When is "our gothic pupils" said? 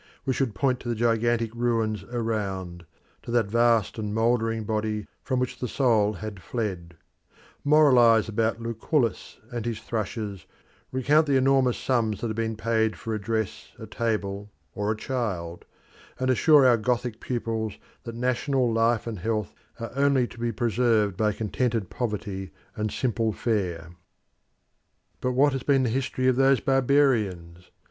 16.65-17.73